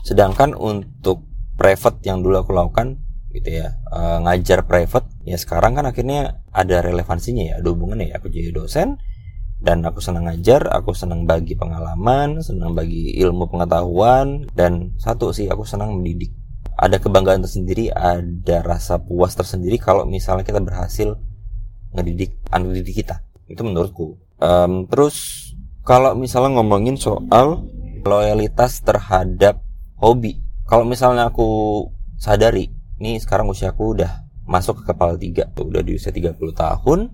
Sedangkan 0.00 0.56
untuk 0.56 1.33
private 1.54 2.02
yang 2.06 2.20
dulu 2.20 2.42
aku 2.42 2.52
lakukan 2.54 2.98
gitu 3.34 3.50
ya 3.50 3.74
uh, 3.90 4.22
ngajar 4.22 4.62
private 4.62 5.10
ya 5.26 5.34
sekarang 5.34 5.74
kan 5.74 5.90
akhirnya 5.90 6.38
ada 6.54 6.78
relevansinya 6.86 7.50
ya 7.50 7.54
ada 7.58 7.68
hubungannya 7.74 8.14
ya. 8.14 8.22
Aku 8.22 8.30
jadi 8.30 8.54
dosen 8.54 9.02
dan 9.58 9.82
aku 9.82 9.98
senang 9.98 10.30
ngajar 10.30 10.70
aku 10.70 10.94
senang 10.94 11.26
bagi 11.26 11.58
pengalaman 11.58 12.38
senang 12.44 12.78
bagi 12.78 13.18
ilmu 13.18 13.50
pengetahuan 13.50 14.46
dan 14.54 14.94
satu 15.02 15.34
sih 15.34 15.50
aku 15.50 15.66
senang 15.66 15.98
mendidik. 15.98 16.30
Ada 16.74 16.98
kebanggaan 17.02 17.42
tersendiri 17.42 17.90
ada 17.90 18.62
rasa 18.62 19.02
puas 19.02 19.34
tersendiri 19.34 19.78
kalau 19.78 20.06
misalnya 20.06 20.46
kita 20.46 20.62
berhasil 20.62 21.18
ngedidik 21.94 22.38
anak 22.50 22.82
didik 22.82 23.02
kita. 23.02 23.22
Itu 23.46 23.62
menurutku. 23.66 24.18
Um, 24.42 24.90
terus 24.90 25.50
kalau 25.86 26.18
misalnya 26.18 26.58
ngomongin 26.58 26.98
soal 26.98 27.66
loyalitas 28.02 28.82
terhadap 28.82 29.62
hobi 29.96 30.43
kalau 30.64 30.84
misalnya 30.84 31.28
aku 31.28 31.46
sadari 32.16 32.72
ini 33.00 33.20
sekarang 33.20 33.50
usiaku 33.50 33.98
udah 33.98 34.24
masuk 34.44 34.84
ke 34.84 34.92
kepala 34.92 35.16
tiga 35.16 35.48
udah 35.56 35.80
di 35.80 35.96
usia 35.96 36.12
30 36.12 36.36
tahun 36.52 37.08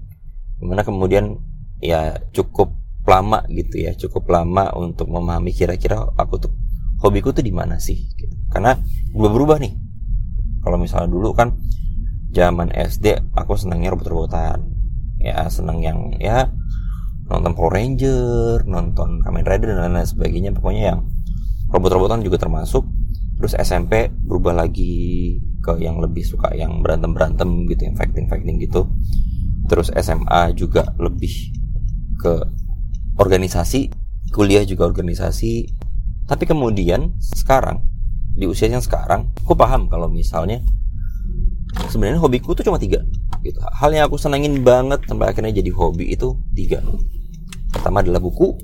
di 0.60 0.64
mana 0.66 0.82
kemudian 0.82 1.38
ya 1.80 2.18
cukup 2.34 2.74
lama 3.06 3.42
gitu 3.48 3.80
ya 3.80 3.96
cukup 3.96 4.28
lama 4.28 4.70
untuk 4.76 5.08
memahami 5.08 5.54
kira-kira 5.56 6.04
aku 6.18 6.36
tuh 6.36 6.52
hobiku 7.00 7.32
tuh 7.32 7.40
di 7.40 7.50
mana 7.54 7.80
sih 7.80 8.12
karena 8.52 8.76
berubah-berubah 9.16 9.56
nih 9.62 9.72
kalau 10.60 10.76
misalnya 10.76 11.08
dulu 11.08 11.32
kan 11.32 11.56
zaman 12.30 12.70
SD 12.70 13.32
aku 13.32 13.56
senangnya 13.56 13.96
robot-robotan 13.96 14.68
ya 15.16 15.48
senang 15.48 15.80
yang 15.80 16.12
ya 16.20 16.52
nonton 17.30 17.54
Power 17.54 17.78
Ranger, 17.78 18.66
nonton 18.66 19.22
Kamen 19.22 19.46
Rider 19.46 19.70
dan 19.72 19.86
lain-lain 19.86 20.08
sebagainya. 20.10 20.50
Pokoknya 20.50 20.82
yang 20.94 21.00
robot-robotan 21.70 22.26
juga 22.26 22.42
termasuk. 22.42 22.82
Terus 23.40 23.56
SMP 23.56 24.12
berubah 24.12 24.52
lagi 24.52 25.36
ke 25.64 25.80
yang 25.80 26.00
lebih 26.00 26.24
suka 26.24 26.52
yang 26.52 26.84
berantem-berantem 26.84 27.64
gitu, 27.68 27.88
yang 27.88 27.96
fighting-fighting 27.96 28.60
gitu. 28.60 28.88
Terus 29.68 29.88
SMA 29.96 30.52
juga 30.52 30.92
lebih 31.00 31.32
ke 32.20 32.44
organisasi, 33.16 33.88
kuliah 34.32 34.64
juga 34.68 34.84
organisasi. 34.88 35.72
Tapi 36.28 36.44
kemudian 36.44 37.16
sekarang 37.20 37.80
di 38.36 38.44
usia 38.46 38.70
yang 38.70 38.84
sekarang, 38.84 39.32
aku 39.42 39.56
paham 39.56 39.88
kalau 39.88 40.06
misalnya 40.06 40.62
sebenarnya 41.90 42.20
hobiku 42.22 42.52
tuh 42.54 42.62
cuma 42.62 42.78
tiga 42.78 43.02
gitu. 43.40 43.58
Hal 43.60 43.90
yang 43.90 44.06
aku 44.06 44.20
senangin 44.20 44.60
banget 44.60 45.00
sampai 45.08 45.32
akhirnya 45.32 45.56
jadi 45.56 45.70
hobi 45.72 46.12
itu 46.12 46.36
tiga 46.52 46.84
Pertama 47.70 48.02
adalah 48.02 48.18
buku, 48.18 48.58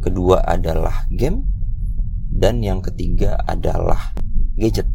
kedua 0.00 0.40
adalah 0.48 1.04
game, 1.12 1.44
dan 2.34 2.58
yang 2.58 2.82
ketiga 2.82 3.38
adalah 3.46 4.10
gadget. 4.58 4.90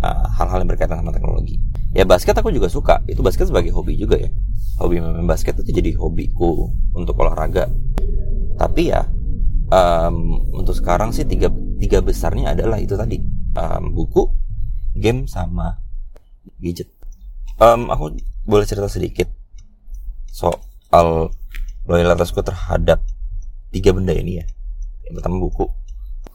Nah, 0.00 0.28
hal-hal 0.40 0.64
yang 0.64 0.70
berkaitan 0.72 1.04
sama 1.04 1.12
teknologi. 1.12 1.60
Ya 1.92 2.08
basket 2.08 2.36
aku 2.36 2.52
juga 2.52 2.72
suka. 2.72 3.04
Itu 3.04 3.20
basket 3.20 3.48
sebagai 3.52 3.72
hobi 3.76 3.96
juga 3.96 4.16
ya. 4.16 4.32
Hobi 4.80 5.00
main 5.00 5.28
basket 5.28 5.56
itu 5.60 5.72
jadi 5.72 5.96
hobiku 5.96 6.72
untuk 6.96 7.16
olahraga. 7.20 7.68
Tapi 8.56 8.92
ya 8.92 9.04
um, 9.72 10.40
untuk 10.52 10.72
sekarang 10.76 11.12
sih 11.12 11.24
tiga 11.28 11.52
tiga 11.80 12.00
besarnya 12.00 12.56
adalah 12.56 12.80
itu 12.80 12.96
tadi 12.96 13.20
um, 13.56 13.92
buku, 13.92 14.28
game 14.96 15.28
sama 15.28 15.80
gadget. 16.60 16.92
Um, 17.56 17.88
aku 17.88 18.20
boleh 18.44 18.68
cerita 18.68 18.88
sedikit 18.88 19.32
soal 20.28 21.32
loyalitasku 21.88 22.44
terhadap 22.44 23.00
tiga 23.72 23.96
benda 23.96 24.12
ini 24.12 24.40
ya. 24.40 24.46
Yang 25.08 25.14
pertama 25.20 25.36
buku. 25.40 25.85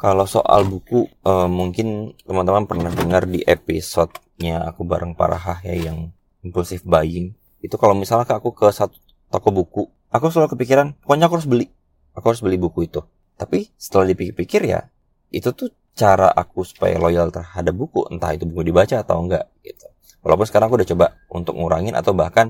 Kalau 0.02 0.26
soal 0.26 0.66
buku, 0.66 1.06
uh, 1.30 1.46
mungkin 1.46 2.18
teman-teman 2.26 2.66
pernah 2.66 2.90
dengar 2.90 3.30
di 3.30 3.46
episode-nya 3.46 4.66
aku 4.66 4.82
bareng 4.82 5.14
Parahah 5.14 5.62
ya 5.62 5.78
yang 5.78 6.10
impulsive 6.42 6.82
buying. 6.82 7.38
Itu 7.62 7.78
kalau 7.78 7.94
misalnya 7.94 8.26
aku 8.34 8.50
ke 8.50 8.66
satu 8.74 8.98
toko 9.30 9.54
buku, 9.54 9.86
aku 10.10 10.34
selalu 10.34 10.58
kepikiran, 10.58 10.98
pokoknya 11.06 11.30
aku 11.30 11.38
harus 11.38 11.46
beli. 11.46 11.70
Aku 12.18 12.34
harus 12.34 12.42
beli 12.42 12.58
buku 12.58 12.90
itu. 12.90 13.06
Tapi 13.38 13.70
setelah 13.78 14.10
dipikir-pikir 14.10 14.74
ya, 14.74 14.90
itu 15.30 15.54
tuh 15.54 15.70
cara 15.94 16.34
aku 16.34 16.66
supaya 16.66 16.98
loyal 16.98 17.30
terhadap 17.30 17.78
buku, 17.78 18.10
entah 18.10 18.34
itu 18.34 18.50
buku 18.50 18.74
dibaca 18.74 19.06
atau 19.06 19.22
enggak 19.22 19.54
gitu. 19.62 19.86
Walaupun 20.26 20.50
sekarang 20.50 20.74
aku 20.74 20.82
udah 20.82 20.90
coba 20.98 21.06
untuk 21.30 21.54
ngurangin 21.62 21.94
atau 21.94 22.18
bahkan 22.18 22.50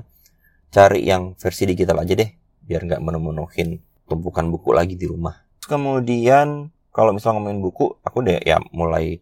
cari 0.72 1.04
yang 1.04 1.36
versi 1.36 1.68
digital 1.68 2.00
aja 2.00 2.16
deh 2.16 2.32
biar 2.64 2.80
nggak 2.88 3.04
menemunuhin 3.04 3.76
tumpukan 4.08 4.48
buku 4.48 4.72
lagi 4.72 4.96
di 4.96 5.04
rumah. 5.04 5.36
Kemudian 5.68 6.72
kalau 6.92 7.16
misalnya 7.16 7.40
ngomongin 7.40 7.60
buku, 7.64 7.96
aku 8.04 8.20
deh 8.20 8.38
ya 8.44 8.60
mulai 8.70 9.18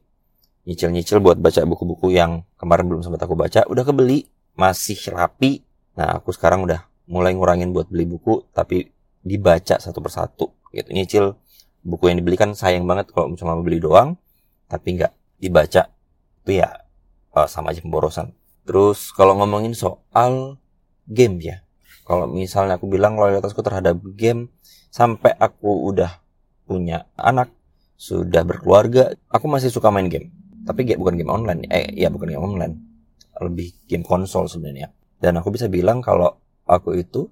nyicil-nyicil 0.67 1.23
buat 1.23 1.39
baca 1.39 1.63
buku-buku 1.65 2.13
yang 2.13 2.43
kemarin 2.59 2.91
belum 2.91 3.01
sempat 3.07 3.23
aku 3.25 3.39
baca, 3.39 3.65
udah 3.71 3.85
kebeli, 3.87 4.27
masih 4.59 4.99
rapi. 5.15 5.63
Nah, 5.95 6.19
aku 6.21 6.35
sekarang 6.35 6.67
udah 6.67 6.85
mulai 7.07 7.33
ngurangin 7.33 7.71
buat 7.71 7.87
beli 7.87 8.11
buku, 8.11 8.51
tapi 8.51 8.91
dibaca 9.23 9.79
satu 9.79 10.03
persatu. 10.03 10.51
Gitu, 10.75 10.91
nyicil 10.91 11.25
buku 11.87 12.13
yang 12.13 12.21
dibeli 12.21 12.37
kan 12.37 12.53
sayang 12.53 12.85
banget 12.85 13.15
kalau 13.15 13.33
cuma 13.39 13.57
beli 13.63 13.79
doang, 13.79 14.19
tapi 14.67 15.01
nggak 15.01 15.15
dibaca. 15.39 15.89
Itu 16.43 16.51
ya 16.59 16.69
uh, 17.35 17.49
sama 17.49 17.71
aja 17.71 17.81
pemborosan. 17.81 18.35
Terus 18.67 19.15
kalau 19.15 19.39
ngomongin 19.39 19.75
soal 19.75 20.59
game 21.07 21.39
ya, 21.43 21.63
kalau 22.07 22.27
misalnya 22.27 22.79
aku 22.79 22.87
bilang 22.87 23.19
loyalitasku 23.19 23.63
terhadap 23.63 23.99
game 24.19 24.51
sampai 24.91 25.35
aku 25.39 25.91
udah 25.91 26.23
punya 26.71 27.11
anak, 27.19 27.51
sudah 28.01 28.49
berkeluarga, 28.49 29.13
aku 29.29 29.45
masih 29.45 29.69
suka 29.69 29.93
main 29.93 30.09
game. 30.09 30.33
Tapi 30.65 30.89
game 30.89 31.05
bukan 31.05 31.21
game 31.21 31.29
online. 31.29 31.69
Eh, 31.69 31.93
ya 32.01 32.09
bukan 32.09 32.33
game 32.33 32.41
online. 32.41 32.75
Lebih 33.37 33.85
game 33.85 34.01
konsol 34.01 34.49
sebenarnya. 34.49 34.89
Dan 35.21 35.37
aku 35.37 35.53
bisa 35.53 35.69
bilang 35.69 36.01
kalau 36.01 36.41
aku 36.65 36.97
itu 36.97 37.29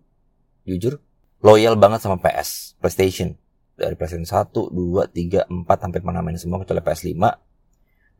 jujur 0.68 1.00
loyal 1.40 1.80
banget 1.80 2.04
sama 2.04 2.20
PS, 2.20 2.76
PlayStation. 2.84 3.32
Dari 3.80 3.96
PlayStation 3.96 4.28
1, 4.28 4.52
2, 4.52 5.08
3, 5.08 5.48
4 5.48 5.64
sampai 5.64 6.00
mana 6.04 6.20
main 6.20 6.36
semua 6.36 6.60
kecuali 6.60 6.84
PS5. 6.84 7.16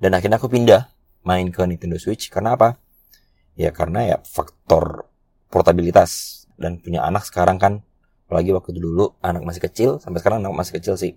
Dan 0.00 0.10
akhirnya 0.16 0.40
aku 0.40 0.48
pindah 0.48 0.88
main 1.28 1.52
ke 1.52 1.60
Nintendo 1.68 2.00
Switch 2.00 2.32
karena 2.32 2.56
apa? 2.56 2.80
Ya 3.60 3.76
karena 3.76 4.08
ya 4.08 4.16
faktor 4.24 5.12
portabilitas 5.52 6.44
dan 6.56 6.80
punya 6.80 7.04
anak 7.04 7.28
sekarang 7.28 7.60
kan 7.60 7.84
apalagi 8.24 8.52
waktu 8.56 8.76
dulu 8.76 9.16
anak 9.20 9.40
masih 9.44 9.64
kecil 9.64 9.90
sampai 10.00 10.20
sekarang 10.20 10.44
anak 10.44 10.52
masih 10.52 10.78
kecil 10.78 10.94
sih 11.00 11.16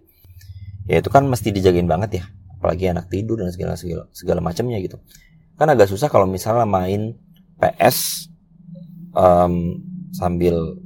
ya 0.85 1.01
itu 1.01 1.09
kan 1.09 1.25
mesti 1.25 1.50
dijagain 1.53 1.89
banget 1.89 2.21
ya. 2.21 2.23
Apalagi 2.61 2.93
anak 2.93 3.09
tidur 3.09 3.41
dan 3.41 3.50
segala 3.50 3.73
segala, 3.73 4.05
segala 4.13 4.39
macamnya 4.39 4.77
gitu. 4.81 5.01
Kan 5.57 5.67
agak 5.69 5.89
susah 5.89 6.09
kalau 6.09 6.29
misalnya 6.29 6.65
main 6.65 7.17
PS 7.57 8.29
um, 9.13 9.81
sambil 10.13 10.77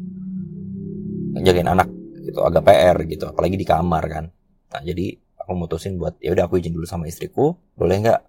jagain 1.44 1.68
anak 1.68 1.92
gitu 2.26 2.40
agak 2.44 2.64
PR 2.64 2.98
gitu 3.08 3.28
apalagi 3.28 3.56
di 3.60 3.68
kamar 3.68 4.04
kan. 4.08 4.26
Nah 4.72 4.82
jadi 4.82 5.16
aku 5.40 5.52
mutusin 5.56 6.00
buat 6.00 6.18
ya 6.24 6.32
udah 6.34 6.48
aku 6.48 6.58
izin 6.58 6.74
dulu 6.74 6.88
sama 6.88 7.06
istriku 7.06 7.54
boleh 7.78 8.02
nggak 8.02 8.20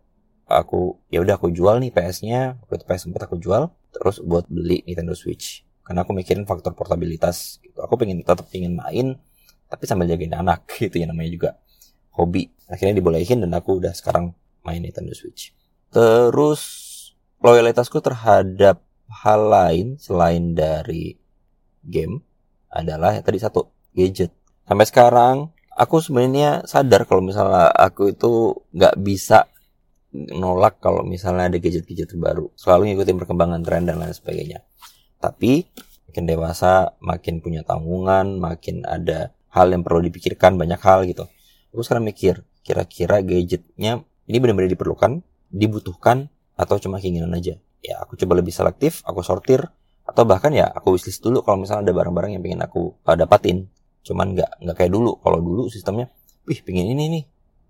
aku 0.46 1.00
ya 1.11 1.25
udah 1.25 1.40
aku 1.40 1.50
jual 1.50 1.82
nih 1.82 1.90
PS-nya 1.90 2.61
waktu 2.62 2.82
itu 2.82 2.85
PS4 2.87 3.16
aku 3.26 3.37
jual 3.40 3.73
terus 3.90 4.20
buat 4.23 4.46
beli 4.46 4.85
Nintendo 4.85 5.16
Switch. 5.16 5.64
Karena 5.87 6.02
aku 6.02 6.12
mikirin 6.18 6.42
faktor 6.50 6.75
portabilitas 6.75 7.62
gitu. 7.62 7.78
Aku 7.78 7.94
pengen 7.94 8.26
tetap 8.26 8.50
ingin 8.50 8.75
main 8.75 9.23
tapi 9.66 9.85
sambil 9.85 10.06
jagain 10.11 10.35
anak 10.35 10.66
gitu 10.80 11.02
ya 11.02 11.06
namanya 11.11 11.30
juga. 11.30 11.50
Hobi. 12.16 12.49
Akhirnya 12.66 12.99
dibolehin 12.99 13.44
dan 13.44 13.52
aku 13.54 13.78
udah 13.78 13.94
sekarang 13.94 14.35
main 14.66 14.82
Nintendo 14.82 15.14
Switch. 15.14 15.54
Terus 15.94 16.62
loyalitasku 17.38 18.02
terhadap 18.02 18.82
hal 19.06 19.40
lain 19.46 19.87
selain 20.02 20.56
dari 20.56 21.14
game 21.87 22.26
adalah 22.73 23.14
yang 23.14 23.23
tadi 23.23 23.38
satu 23.38 23.70
gadget. 23.94 24.35
Sampai 24.66 24.87
sekarang 24.88 25.54
aku 25.70 26.02
sebenarnya 26.02 26.66
sadar 26.66 27.06
kalau 27.06 27.23
misalnya 27.23 27.70
aku 27.70 28.11
itu 28.11 28.56
nggak 28.75 28.96
bisa 28.99 29.46
nolak 30.16 30.80
kalau 30.80 31.04
misalnya 31.04 31.52
ada 31.52 31.58
gadget-gadget 31.61 32.16
terbaru. 32.16 32.50
Selalu 32.58 32.92
ngikutin 32.92 33.16
perkembangan 33.20 33.61
tren 33.62 33.85
dan 33.87 34.00
lain 34.00 34.16
sebagainya. 34.16 34.64
Tapi 35.20 35.62
makin 36.11 36.25
dewasa 36.25 36.96
makin 37.04 37.44
punya 37.44 37.61
tanggungan 37.61 38.40
makin 38.40 38.82
ada 38.88 39.36
hal 39.56 39.72
yang 39.72 39.80
perlu 39.80 40.04
dipikirkan 40.04 40.60
banyak 40.60 40.76
hal 40.84 41.08
gitu. 41.08 41.25
Aku 41.72 41.80
sekarang 41.80 42.04
mikir 42.04 42.44
kira-kira 42.60 43.25
gadgetnya 43.25 44.04
ini 44.28 44.36
benar-benar 44.36 44.68
diperlukan 44.68 45.25
dibutuhkan 45.48 46.28
atau 46.60 46.76
cuma 46.76 47.00
keinginan 47.00 47.32
aja? 47.32 47.56
Ya 47.80 48.04
aku 48.04 48.20
coba 48.20 48.36
lebih 48.36 48.52
selektif 48.52 49.00
aku 49.08 49.25
sortir 49.25 49.64
atau 50.06 50.22
bahkan 50.22 50.52
ya 50.54 50.68
aku 50.70 50.94
wishlist 50.94 51.25
dulu 51.25 51.42
kalau 51.42 51.64
misalnya 51.64 51.90
ada 51.90 51.92
barang-barang 51.96 52.36
yang 52.36 52.42
pengen 52.44 52.60
aku 52.62 52.94
uh, 53.02 53.16
dapatin. 53.16 53.66
Cuman 54.06 54.36
nggak 54.36 54.62
nggak 54.62 54.76
kayak 54.76 54.92
dulu. 54.92 55.18
Kalau 55.18 55.38
dulu 55.42 55.66
sistemnya 55.72 56.12
wih 56.46 56.60
pengen 56.62 56.92
ini 56.92 57.04
nih 57.10 57.25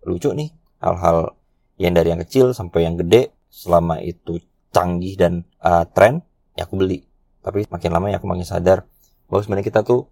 lucu 0.05 0.35
nih. 0.35 0.51
Hal-hal 0.83 1.33
yang 1.81 1.97
dari 1.97 2.13
yang 2.13 2.21
kecil 2.21 2.53
sampai 2.53 2.85
yang 2.85 3.01
gede 3.01 3.33
selama 3.49 4.01
itu 4.05 4.43
canggih 4.73 5.17
dan 5.17 5.49
uh, 5.65 5.89
tren 5.89 6.21
ya 6.53 6.69
aku 6.69 6.77
beli. 6.77 7.09
Tapi 7.41 7.65
makin 7.71 7.91
lama 7.95 8.13
ya 8.13 8.21
aku 8.21 8.29
makin 8.29 8.45
sadar 8.45 8.85
bahwa 9.31 9.41
sebenarnya 9.41 9.67
kita 9.73 9.81
tuh 9.87 10.09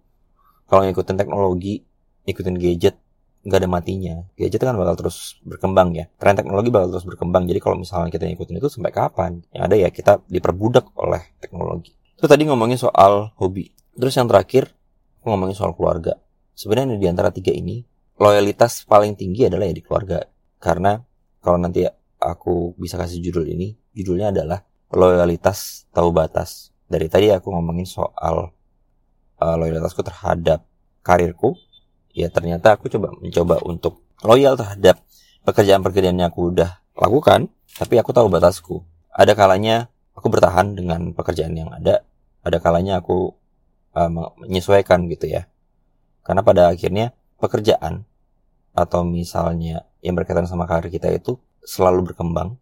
kalau 0.65 0.81
ngikutin 0.85 1.17
teknologi 1.17 1.85
ikutin 2.25 2.57
gadget 2.57 2.97
nggak 3.45 3.59
ada 3.61 3.69
matinya. 3.69 4.15
Gadget 4.33 4.57
kan 4.57 4.73
bakal 4.73 4.97
terus 4.97 5.37
berkembang 5.45 5.93
ya. 5.93 6.09
Tren 6.17 6.33
teknologi 6.33 6.73
bakal 6.73 6.97
terus 6.97 7.05
berkembang. 7.05 7.45
Jadi 7.45 7.59
kalau 7.61 7.77
misalnya 7.77 8.09
kita 8.09 8.25
ngikutin 8.25 8.57
itu 8.57 8.69
sampai 8.73 8.89
kapan? 8.89 9.45
Yang 9.53 9.63
ada 9.69 9.75
ya 9.77 9.89
kita 9.93 10.13
diperbudak 10.25 10.89
oleh 10.97 11.21
teknologi. 11.37 11.93
Itu 12.17 12.25
tadi 12.25 12.49
ngomongin 12.49 12.81
soal 12.81 13.37
hobi. 13.37 13.69
Terus 13.93 14.17
yang 14.17 14.25
terakhir 14.25 14.73
aku 15.21 15.29
ngomongin 15.29 15.53
soal 15.53 15.77
keluarga. 15.77 16.17
Sebenarnya 16.57 16.97
di 16.97 17.05
antara 17.05 17.29
tiga 17.29 17.53
ini 17.53 17.85
loyalitas 18.17 18.89
paling 18.89 19.13
tinggi 19.13 19.45
adalah 19.45 19.69
ya 19.69 19.75
di 19.77 19.83
keluarga. 19.85 20.25
Karena 20.57 20.97
kalau 21.45 21.61
nanti 21.61 21.85
aku 22.17 22.73
bisa 22.81 22.97
kasih 22.97 23.21
judul 23.21 23.45
ini 23.45 23.77
judulnya 23.93 24.33
adalah 24.33 24.65
loyalitas 24.89 25.85
tahu 25.93 26.09
batas 26.09 26.73
dari 26.89 27.05
tadi 27.05 27.29
aku 27.29 27.53
ngomongin 27.53 27.85
soal 27.85 28.49
uh, 29.39 29.55
loyalitasku 29.55 30.01
terhadap 30.05 30.63
karirku 31.05 31.55
ya 32.15 32.31
ternyata 32.31 32.79
aku 32.79 32.87
coba 32.87 33.11
mencoba 33.19 33.59
untuk 33.67 34.01
loyal 34.23 34.55
terhadap 34.55 35.03
pekerjaan-pekerjaan 35.45 36.17
yang 36.17 36.33
aku 36.33 36.51
udah 36.51 36.81
lakukan, 36.97 37.51
tapi 37.77 38.01
aku 38.01 38.11
tahu 38.11 38.27
batasku. 38.31 38.81
Ada 39.13 39.37
kalanya 39.37 39.91
aku 40.17 40.27
bertahan 40.31 40.73
dengan 40.73 41.13
pekerjaan 41.13 41.53
yang 41.53 41.69
ada, 41.71 42.03
ada 42.41 42.57
kalanya 42.59 42.99
aku 42.99 43.35
uh, 43.93 44.09
menyesuaikan 44.41 45.05
gitu 45.11 45.29
ya. 45.29 45.47
Karena 46.25 46.41
pada 46.41 46.73
akhirnya 46.73 47.13
pekerjaan 47.37 48.03
atau 48.75 49.05
misalnya 49.05 49.85
yang 50.01 50.17
berkaitan 50.17 50.49
sama 50.49 50.65
karir 50.65 50.89
kita 50.89 51.13
itu 51.13 51.37
selalu 51.63 52.11
berkembang, 52.11 52.57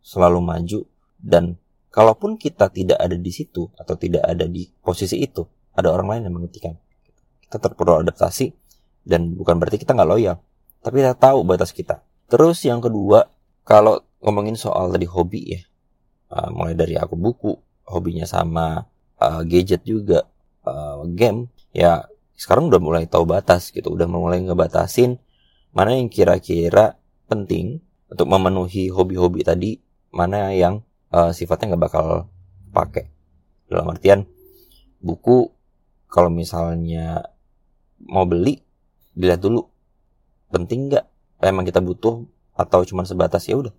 selalu 0.00 0.38
maju 0.40 0.80
dan 1.18 1.58
kalaupun 1.90 2.38
kita 2.38 2.70
tidak 2.70 2.96
ada 3.02 3.18
di 3.18 3.32
situ 3.34 3.68
atau 3.74 3.98
tidak 3.98 4.22
ada 4.22 4.46
di 4.46 4.70
posisi 4.80 5.18
itu, 5.18 5.42
ada 5.78 5.94
orang 5.94 6.18
lain 6.18 6.22
yang 6.26 6.34
menghentikan. 6.34 6.74
Kita 7.46 7.62
terperlu 7.62 8.02
adaptasi 8.02 8.50
dan 9.08 9.32
bukan 9.32 9.56
berarti 9.56 9.80
kita 9.80 9.96
nggak 9.96 10.10
loyal 10.12 10.36
tapi 10.84 11.00
kita 11.00 11.16
tahu 11.16 11.48
batas 11.48 11.72
kita 11.72 12.04
terus 12.28 12.60
yang 12.68 12.84
kedua 12.84 13.24
kalau 13.64 14.04
ngomongin 14.20 14.54
soal 14.60 14.92
tadi 14.92 15.08
hobi 15.08 15.56
ya 15.56 15.60
uh, 16.36 16.52
mulai 16.52 16.76
dari 16.76 17.00
aku 17.00 17.16
buku 17.16 17.56
hobinya 17.88 18.28
sama 18.28 18.84
uh, 19.16 19.40
gadget 19.48 19.80
juga 19.88 20.28
uh, 20.68 21.08
game 21.08 21.48
ya 21.72 22.04
sekarang 22.36 22.68
udah 22.68 22.78
mulai 22.84 23.08
tahu 23.08 23.24
batas 23.24 23.72
gitu 23.72 23.96
udah 23.96 24.04
mulai 24.04 24.44
ngebatasin 24.44 25.16
mana 25.72 25.96
yang 25.96 26.12
kira-kira 26.12 27.00
penting 27.26 27.80
untuk 28.12 28.28
memenuhi 28.28 28.92
hobi-hobi 28.92 29.40
tadi 29.40 29.80
mana 30.12 30.52
yang 30.52 30.84
uh, 31.16 31.32
sifatnya 31.32 31.74
nggak 31.74 31.82
bakal 31.90 32.06
pakai 32.76 33.08
dalam 33.68 33.88
artian 33.88 34.24
buku 35.00 35.48
kalau 36.08 36.32
misalnya 36.32 37.24
mau 38.02 38.24
beli 38.24 38.60
dilihat 39.14 39.44
dulu. 39.44 39.68
Penting 40.48 40.92
nggak? 40.92 41.04
Emang 41.44 41.68
kita 41.68 41.78
butuh 41.84 42.24
atau 42.58 42.82
cuma 42.82 43.06
sebatas 43.06 43.46
ya 43.46 43.60
udah 43.60 43.74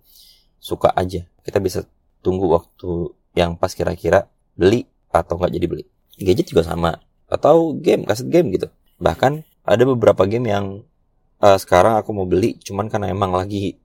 suka 0.62 0.94
aja. 0.94 1.26
Kita 1.44 1.58
bisa 1.58 1.84
tunggu 2.24 2.48
waktu 2.48 3.12
yang 3.34 3.58
pas 3.58 3.74
kira-kira 3.74 4.30
beli 4.54 4.86
atau 5.10 5.36
nggak 5.36 5.52
jadi 5.52 5.66
beli. 5.66 5.84
Gadget 6.16 6.46
juga 6.54 6.62
sama. 6.64 6.96
Atau 7.26 7.76
game 7.78 8.06
kaset 8.06 8.30
game 8.30 8.54
gitu. 8.54 8.70
Bahkan 9.02 9.42
ada 9.66 9.82
beberapa 9.84 10.24
game 10.24 10.46
yang 10.50 10.66
uh, 11.40 11.58
sekarang 11.58 11.98
aku 11.98 12.10
mau 12.12 12.28
beli 12.28 12.60
cuman 12.60 12.86
karena 12.86 13.10
emang 13.10 13.32
lagi 13.34 13.80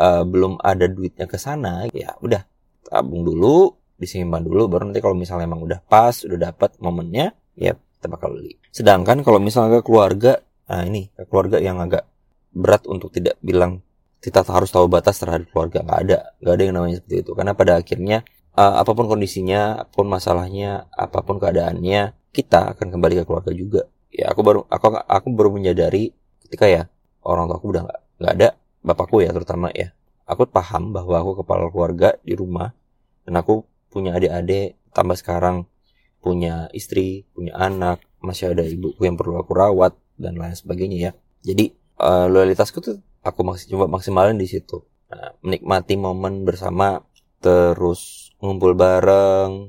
uh, 0.00 0.24
belum 0.26 0.58
ada 0.60 0.88
duitnya 0.88 1.28
ke 1.28 1.36
sana 1.36 1.86
ya 1.92 2.16
udah 2.20 2.42
tabung 2.88 3.22
dulu 3.22 3.72
disimpan 4.00 4.42
dulu 4.42 4.66
baru 4.66 4.90
nanti 4.90 5.00
kalau 5.00 5.14
misalnya 5.14 5.46
emang 5.46 5.62
udah 5.62 5.78
pas 5.86 6.24
udah 6.26 6.50
dapat 6.52 6.76
momennya 6.82 7.32
ya 7.54 7.74
kita 7.74 8.06
bakal 8.10 8.36
beli. 8.36 8.58
Sedangkan 8.74 9.22
kalau 9.22 9.38
misalnya 9.40 9.80
ke 9.80 9.86
keluarga 9.86 10.44
Nah 10.68 10.82
ini 10.88 11.12
keluarga 11.28 11.60
yang 11.60 11.76
agak 11.80 12.08
berat 12.54 12.88
untuk 12.88 13.12
tidak 13.12 13.36
bilang 13.44 13.84
kita 14.24 14.40
harus 14.48 14.72
tahu 14.72 14.88
batas 14.88 15.20
terhadap 15.20 15.52
keluarga. 15.52 15.84
Nggak 15.84 16.00
ada 16.08 16.18
nggak 16.40 16.54
ada 16.56 16.62
yang 16.64 16.74
namanya 16.76 16.96
seperti 17.02 17.16
itu. 17.20 17.30
Karena 17.36 17.52
pada 17.52 17.72
akhirnya 17.76 18.18
uh, 18.56 18.74
apa 18.80 18.90
pun 18.96 19.06
kondisinya 19.10 19.84
apa 19.84 19.92
pun 19.92 20.08
masalahnya 20.08 20.88
apa 20.96 21.20
pun 21.20 21.36
keadaannya 21.36 22.16
kita 22.32 22.76
akan 22.76 22.86
kembali 22.96 23.14
ke 23.20 23.24
keluarga 23.28 23.52
juga. 23.52 23.82
Ya 24.08 24.32
aku 24.32 24.40
baru 24.40 24.60
aku 24.72 24.86
aku 25.04 25.26
baru 25.36 25.50
menyadari 25.52 26.16
ketika 26.48 26.64
ya 26.70 26.82
orang 27.20 27.50
tua 27.50 27.56
aku 27.60 27.66
udah 27.68 27.82
nggak 27.84 28.00
nggak 28.24 28.32
ada 28.40 28.48
bapakku 28.80 29.20
ya 29.20 29.30
terutama 29.36 29.68
ya. 29.76 29.92
Aku 30.24 30.48
paham 30.48 30.96
bahwa 30.96 31.20
aku 31.20 31.44
kepala 31.44 31.68
keluarga 31.68 32.16
di 32.24 32.32
rumah 32.32 32.72
dan 33.28 33.36
aku 33.36 33.68
punya 33.92 34.16
adik-adik 34.16 34.80
tambah 34.96 35.20
sekarang 35.20 35.68
punya 36.24 36.72
istri 36.72 37.28
punya 37.36 37.52
anak 37.52 38.00
masih 38.24 38.56
ada 38.56 38.64
ibuku 38.64 39.04
yang 39.04 39.20
perlu 39.20 39.36
aku 39.36 39.52
rawat 39.52 39.92
dan 40.16 40.40
lain 40.40 40.56
sebagainya 40.56 40.98
ya. 40.98 41.12
Jadi 41.44 41.76
uh, 42.00 42.26
loyalitasku 42.32 42.80
tuh 42.80 42.96
aku 43.20 43.44
masih 43.44 43.76
coba 43.76 43.92
maksimalin 43.92 44.40
di 44.40 44.48
situ. 44.48 44.80
Nah, 45.12 45.36
menikmati 45.44 46.00
momen 46.00 46.48
bersama 46.48 47.04
terus 47.44 48.32
ngumpul 48.40 48.72
bareng 48.72 49.68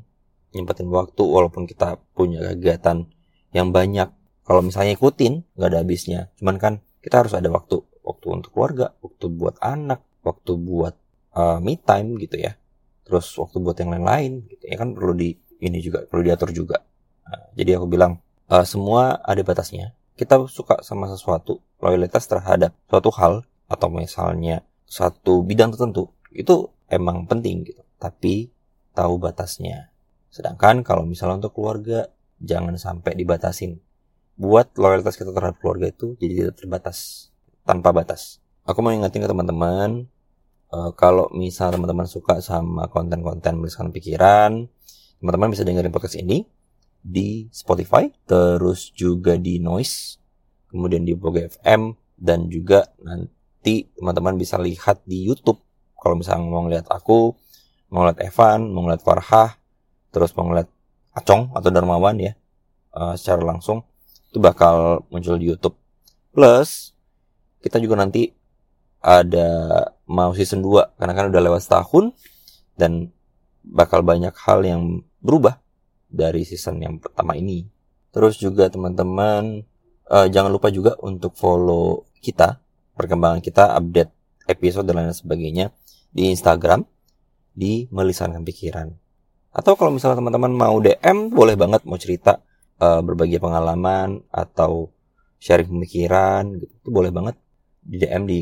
nyempetin 0.56 0.88
waktu 0.88 1.20
walaupun 1.28 1.68
kita 1.68 2.00
punya 2.16 2.40
kegiatan 2.56 3.04
yang 3.52 3.76
banyak. 3.76 4.08
Kalau 4.48 4.64
misalnya 4.64 4.96
ikutin 4.96 5.44
nggak 5.60 5.68
ada 5.68 5.80
habisnya. 5.84 6.32
Cuman 6.40 6.56
kan 6.56 6.74
kita 7.04 7.28
harus 7.28 7.36
ada 7.36 7.52
waktu. 7.52 7.84
Waktu 8.06 8.26
untuk 8.32 8.54
keluarga 8.56 8.94
waktu 9.02 9.26
buat 9.34 9.58
anak 9.60 10.06
waktu 10.22 10.56
buat 10.62 10.96
uh, 11.36 11.60
me 11.60 11.76
time 11.76 12.16
gitu 12.22 12.40
ya. 12.40 12.56
Terus 13.04 13.34
waktu 13.38 13.60
buat 13.60 13.76
yang 13.82 13.92
lain-lain 13.92 14.48
gitu 14.48 14.66
ya 14.66 14.80
kan 14.80 14.96
perlu 14.96 15.14
di 15.18 15.36
ini 15.60 15.80
juga 15.84 16.04
perlu 16.08 16.24
diatur 16.26 16.52
juga 16.56 16.84
nah, 17.28 17.52
jadi 17.56 17.80
aku 17.80 17.88
bilang 17.88 18.20
uh, 18.52 18.66
semua 18.66 19.20
ada 19.24 19.42
batasnya 19.44 19.96
kita 20.16 20.48
suka 20.48 20.80
sama 20.80 21.12
sesuatu, 21.12 21.60
loyalitas 21.84 22.24
terhadap 22.24 22.72
suatu 22.88 23.12
hal 23.20 23.44
atau 23.68 23.88
misalnya 23.92 24.64
satu 24.88 25.44
bidang 25.44 25.76
tertentu 25.76 26.16
itu 26.32 26.72
emang 26.88 27.28
penting 27.28 27.68
gitu. 27.68 27.84
Tapi 28.00 28.48
tahu 28.96 29.20
batasnya. 29.20 29.92
Sedangkan 30.32 30.88
kalau 30.88 31.04
misalnya 31.04 31.44
untuk 31.44 31.60
keluarga 31.60 32.08
jangan 32.40 32.80
sampai 32.80 33.16
dibatasin. 33.20 33.84
Buat 34.40 34.76
loyalitas 34.80 35.20
kita 35.20 35.36
terhadap 35.36 35.60
keluarga 35.60 35.92
itu 35.92 36.16
jadi 36.16 36.48
tidak 36.48 36.56
terbatas 36.64 37.28
tanpa 37.68 37.92
batas. 37.92 38.40
Aku 38.64 38.80
mau 38.80 38.96
ingetin 38.96 39.20
ke 39.20 39.28
teman-teman 39.28 40.08
uh, 40.72 40.92
kalau 40.96 41.28
misal 41.36 41.76
teman-teman 41.76 42.08
suka 42.08 42.40
sama 42.40 42.88
konten-konten 42.88 43.60
menuliskan 43.60 43.92
pikiran, 43.92 44.72
teman-teman 45.20 45.52
bisa 45.54 45.64
dengerin 45.64 45.94
podcast 45.94 46.20
ini 46.20 46.46
di 47.06 47.46
Spotify, 47.54 48.10
terus 48.26 48.90
juga 48.92 49.38
di 49.38 49.62
Noise, 49.62 50.18
kemudian 50.74 51.06
di 51.06 51.14
Boga 51.14 51.46
FM, 51.46 51.94
dan 52.18 52.50
juga 52.50 52.90
nanti 52.98 53.86
teman-teman 53.94 54.36
bisa 54.42 54.58
lihat 54.58 55.06
di 55.06 55.22
YouTube. 55.22 55.62
Kalau 56.02 56.18
misalnya 56.18 56.50
mau 56.50 56.66
ngeliat 56.66 56.90
aku, 56.90 57.34
mau 57.94 58.04
ngeliat 58.04 58.20
Evan, 58.26 58.74
mau 58.74 58.84
ngeliat 58.86 59.06
Farhah, 59.06 59.58
terus 60.10 60.34
mau 60.34 60.50
ngeliat 60.50 60.70
Acong 61.16 61.56
atau 61.56 61.70
Darmawan 61.72 62.20
ya, 62.20 62.36
uh, 62.92 63.16
secara 63.16 63.40
langsung, 63.46 63.88
itu 64.28 64.38
bakal 64.44 65.08
muncul 65.08 65.40
di 65.40 65.48
YouTube. 65.48 65.80
Plus, 66.36 66.92
kita 67.64 67.80
juga 67.80 67.96
nanti 67.96 68.36
ada 69.00 69.48
mau 70.10 70.36
season 70.36 70.60
2, 70.60 71.00
karena 71.00 71.14
kan 71.16 71.26
udah 71.32 71.42
lewat 71.42 71.62
setahun, 71.64 72.12
dan 72.76 73.15
bakal 73.66 74.06
banyak 74.06 74.34
hal 74.46 74.62
yang 74.62 75.02
berubah 75.20 75.58
dari 76.06 76.46
season 76.46 76.82
yang 76.82 76.96
pertama 77.02 77.34
ini. 77.34 77.66
Terus 78.14 78.38
juga 78.40 78.70
teman-teman 78.70 79.66
uh, 80.08 80.28
jangan 80.30 80.54
lupa 80.54 80.70
juga 80.70 80.96
untuk 81.02 81.36
follow 81.36 82.08
kita, 82.22 82.62
perkembangan 82.96 83.42
kita, 83.42 83.76
update 83.76 84.12
episode 84.46 84.86
dan 84.86 85.02
lain 85.02 85.12
sebagainya 85.12 85.74
di 86.14 86.32
Instagram 86.32 86.86
di 87.52 87.90
melisankan 87.90 88.46
pikiran. 88.46 88.88
Atau 89.56 89.80
kalau 89.80 89.92
misalnya 89.96 90.20
teman-teman 90.20 90.52
mau 90.52 90.76
DM, 90.80 91.32
boleh 91.32 91.56
banget 91.56 91.84
mau 91.88 91.96
cerita 91.96 92.44
uh, 92.80 93.00
berbagi 93.00 93.40
pengalaman 93.40 94.20
atau 94.32 94.92
sharing 95.40 95.72
pemikiran 95.72 96.60
gitu. 96.60 96.74
Itu 96.84 96.90
boleh 96.92 97.12
banget 97.12 97.36
di 97.80 98.00
DM 98.00 98.24
di 98.28 98.40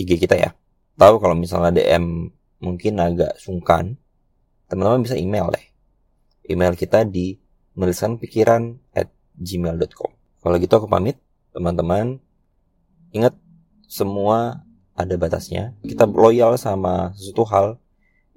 IG 0.00 0.20
kita 0.20 0.36
ya. 0.36 0.50
Tahu 0.96 1.20
kalau 1.20 1.36
misalnya 1.36 1.74
DM 1.74 2.32
mungkin 2.64 2.92
agak 2.96 3.36
sungkan, 3.36 4.00
teman-teman 4.68 5.04
bisa 5.04 5.16
email 5.16 5.48
deh 5.52 5.74
email 6.48 6.76
kita 6.76 7.04
di 7.08 7.40
menuliskan 7.74 8.20
pikiran 8.20 8.78
at 8.94 9.10
gmail.com. 9.34 10.10
Kalau 10.44 10.56
gitu 10.60 10.74
aku 10.76 10.86
pamit, 10.86 11.18
teman-teman. 11.56 12.20
Ingat, 13.14 13.34
semua 13.88 14.62
ada 14.94 15.14
batasnya. 15.16 15.74
Kita 15.82 16.06
loyal 16.06 16.60
sama 16.60 17.16
sesuatu 17.16 17.44
hal, 17.48 17.66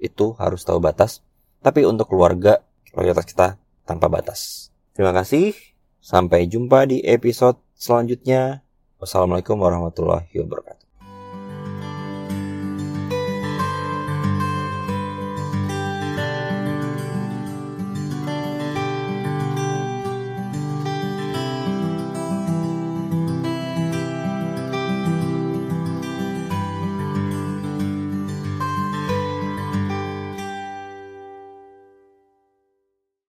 itu 0.00 0.34
harus 0.40 0.64
tahu 0.64 0.80
batas. 0.80 1.22
Tapi 1.60 1.84
untuk 1.84 2.10
keluarga, 2.10 2.62
loyalitas 2.94 3.26
kita 3.28 3.48
tanpa 3.84 4.08
batas. 4.08 4.70
Terima 4.96 5.14
kasih. 5.14 5.54
Sampai 5.98 6.48
jumpa 6.48 6.88
di 6.88 7.04
episode 7.04 7.60
selanjutnya. 7.76 8.64
Wassalamualaikum 8.98 9.58
warahmatullahi 9.60 10.30
wabarakatuh. 10.34 10.77